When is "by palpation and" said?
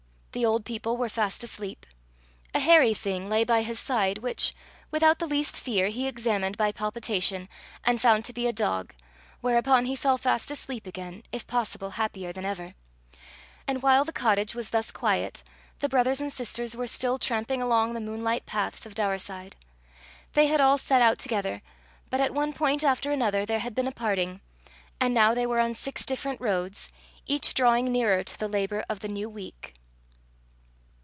6.55-7.99